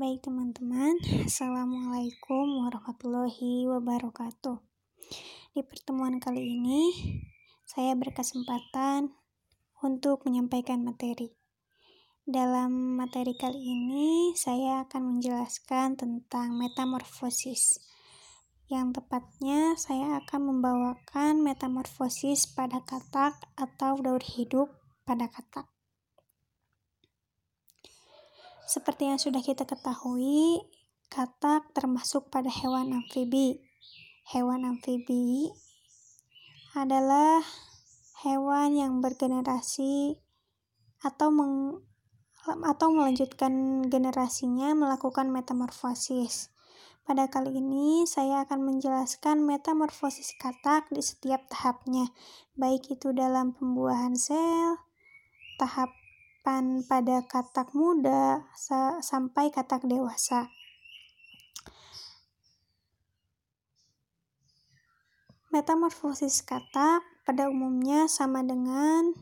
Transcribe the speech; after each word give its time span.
Baik 0.00 0.24
teman-teman, 0.24 0.96
Assalamualaikum 1.28 2.64
warahmatullahi 2.64 3.68
wabarakatuh. 3.68 4.56
Di 5.52 5.60
pertemuan 5.60 6.16
kali 6.16 6.56
ini, 6.56 6.88
saya 7.68 7.92
berkesempatan 8.00 9.12
untuk 9.84 10.24
menyampaikan 10.24 10.80
materi. 10.80 11.36
Dalam 12.24 12.96
materi 12.96 13.36
kali 13.36 13.60
ini, 13.60 14.32
saya 14.40 14.88
akan 14.88 15.20
menjelaskan 15.20 16.00
tentang 16.00 16.56
metamorfosis. 16.56 17.84
Yang 18.72 19.04
tepatnya, 19.04 19.76
saya 19.76 20.16
akan 20.24 20.48
membawakan 20.48 21.44
metamorfosis 21.44 22.48
pada 22.48 22.80
katak 22.88 23.36
atau 23.52 24.00
daur 24.00 24.24
hidup 24.24 24.72
pada 25.04 25.28
katak. 25.28 25.68
Seperti 28.70 29.10
yang 29.10 29.18
sudah 29.18 29.42
kita 29.42 29.66
ketahui, 29.66 30.62
katak 31.10 31.74
termasuk 31.74 32.30
pada 32.30 32.46
hewan 32.46 32.94
amfibi. 32.94 33.58
Hewan 34.30 34.62
amfibi 34.62 35.50
adalah 36.78 37.42
hewan 38.22 38.78
yang 38.78 39.02
bergenerasi 39.02 40.22
atau 41.02 41.34
meng, 41.34 41.82
atau 42.46 42.94
melanjutkan 42.94 43.82
generasinya 43.90 44.70
melakukan 44.78 45.34
metamorfosis. 45.34 46.54
Pada 47.02 47.26
kali 47.26 47.58
ini, 47.58 48.06
saya 48.06 48.46
akan 48.46 48.70
menjelaskan 48.70 49.42
metamorfosis 49.42 50.38
katak 50.38 50.86
di 50.94 51.02
setiap 51.02 51.42
tahapnya, 51.50 52.14
baik 52.54 52.86
itu 52.86 53.10
dalam 53.10 53.50
pembuahan 53.50 54.14
sel, 54.14 54.78
tahap 55.58 55.90
tahapan 56.40 56.80
pada 56.88 57.20
katak 57.28 57.76
muda 57.76 58.48
sampai 59.04 59.52
katak 59.52 59.84
dewasa. 59.84 60.48
Metamorfosis 65.52 66.40
katak 66.40 67.04
pada 67.28 67.52
umumnya 67.52 68.08
sama 68.08 68.40
dengan 68.40 69.12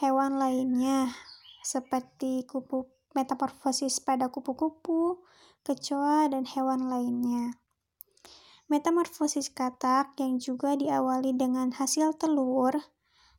hewan 0.00 0.40
lainnya, 0.40 1.12
seperti 1.60 2.48
kupu 2.48 2.88
metamorfosis 3.12 4.00
pada 4.00 4.32
kupu-kupu, 4.32 5.20
kecoa, 5.68 6.32
dan 6.32 6.48
hewan 6.48 6.88
lainnya. 6.88 7.60
Metamorfosis 8.72 9.52
katak 9.52 10.16
yang 10.16 10.40
juga 10.40 10.72
diawali 10.80 11.36
dengan 11.36 11.76
hasil 11.76 12.16
telur 12.16 12.80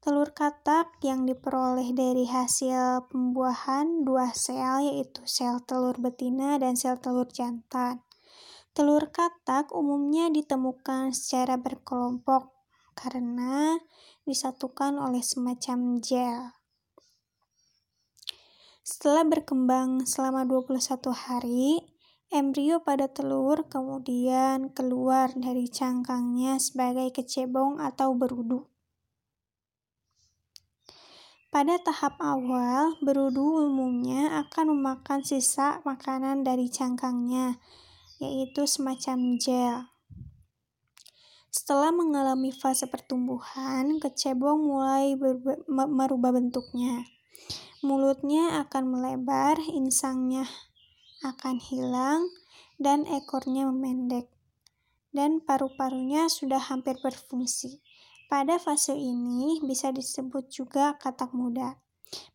Telur 0.00 0.32
katak 0.32 0.96
yang 1.04 1.28
diperoleh 1.28 1.92
dari 1.92 2.24
hasil 2.24 3.04
pembuahan 3.12 4.00
dua 4.00 4.32
sel, 4.32 4.80
yaitu 4.80 5.20
sel 5.28 5.60
telur 5.68 5.92
betina 6.00 6.56
dan 6.56 6.72
sel 6.72 6.96
telur 6.96 7.28
jantan. 7.28 8.00
Telur 8.72 9.12
katak 9.12 9.68
umumnya 9.76 10.32
ditemukan 10.32 11.12
secara 11.12 11.60
berkelompok 11.60 12.48
karena 12.96 13.76
disatukan 14.24 14.96
oleh 14.96 15.20
semacam 15.20 16.00
gel. 16.00 16.56
Setelah 18.80 19.28
berkembang 19.28 20.08
selama 20.08 20.48
21 20.48 21.12
hari, 21.12 21.76
embrio 22.32 22.80
pada 22.80 23.04
telur 23.04 23.68
kemudian 23.68 24.72
keluar 24.72 25.28
dari 25.36 25.68
cangkangnya 25.68 26.56
sebagai 26.56 27.12
kecebong 27.12 27.84
atau 27.84 28.16
berudu. 28.16 28.64
Pada 31.50 31.82
tahap 31.82 32.14
awal, 32.22 32.94
berudu 33.02 33.66
umumnya 33.66 34.46
akan 34.46 34.70
memakan 34.70 35.26
sisa 35.26 35.82
makanan 35.82 36.46
dari 36.46 36.70
cangkangnya, 36.70 37.58
yaitu 38.22 38.70
semacam 38.70 39.34
gel. 39.34 39.90
Setelah 41.50 41.90
mengalami 41.90 42.54
fase 42.54 42.86
pertumbuhan, 42.86 43.98
kecebong 43.98 44.62
mulai 44.62 45.18
merubah 45.66 46.30
bentuknya. 46.30 47.02
Mulutnya 47.82 48.62
akan 48.62 48.94
melebar, 48.94 49.58
insangnya 49.74 50.46
akan 51.26 51.58
hilang, 51.58 52.30
dan 52.78 53.02
ekornya 53.10 53.66
memendek. 53.66 54.30
Dan 55.10 55.42
paru-parunya 55.42 56.30
sudah 56.30 56.62
hampir 56.62 56.94
berfungsi. 57.02 57.82
Pada 58.30 58.62
fase 58.62 58.94
ini 58.94 59.58
bisa 59.66 59.90
disebut 59.90 60.54
juga 60.54 60.94
katak 61.02 61.34
muda. 61.34 61.82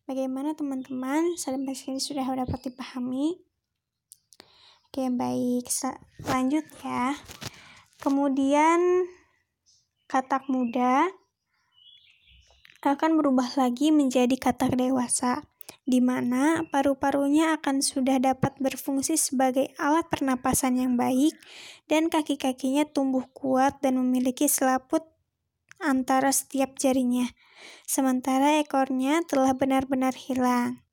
Bagaimana 0.04 0.52
teman-teman? 0.52 1.40
Sampai 1.40 1.72
sini 1.72 1.96
sudah 1.96 2.28
dapat 2.36 2.68
dipahami? 2.68 3.40
Oke, 4.92 5.08
baik. 5.08 5.64
Lanjut 6.28 6.68
ya. 6.84 7.16
Kemudian 7.96 9.08
katak 10.04 10.44
muda 10.52 11.08
akan 12.84 13.16
berubah 13.16 13.56
lagi 13.56 13.88
menjadi 13.88 14.36
katak 14.36 14.76
dewasa, 14.76 15.48
di 15.88 16.04
mana 16.04 16.60
paru-parunya 16.68 17.56
akan 17.56 17.80
sudah 17.80 18.20
dapat 18.20 18.52
berfungsi 18.60 19.16
sebagai 19.16 19.72
alat 19.80 20.04
pernapasan 20.12 20.76
yang 20.76 21.00
baik 21.00 21.32
dan 21.88 22.12
kaki-kakinya 22.12 22.84
tumbuh 22.84 23.24
kuat 23.32 23.80
dan 23.80 23.96
memiliki 23.96 24.44
selaput 24.44 25.15
antara 25.82 26.32
setiap 26.32 26.76
jarinya, 26.80 27.28
sementara 27.84 28.60
ekornya 28.60 29.22
telah 29.24 29.52
benar-benar 29.56 30.16
hilang. 30.16 30.84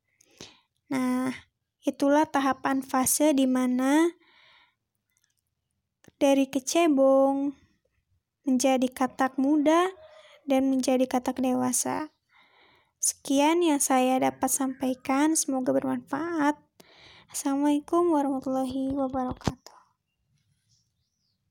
Nah, 0.92 1.34
itulah 1.84 2.28
tahapan 2.30 2.86
fase 2.86 3.34
di 3.34 3.50
mana 3.50 4.14
dari 6.22 6.48
kecebong 6.48 7.52
menjadi 8.48 8.88
katak 8.92 9.36
muda 9.40 9.92
dan 10.48 10.72
menjadi 10.72 11.08
katak 11.08 11.40
dewasa. 11.40 12.12
Sekian 13.04 13.60
yang 13.60 13.84
saya 13.84 14.16
dapat 14.20 14.48
sampaikan, 14.48 15.36
semoga 15.36 15.76
bermanfaat. 15.76 16.56
Assalamualaikum 17.28 18.16
warahmatullahi 18.16 18.96
wabarakatuh. 18.96 19.73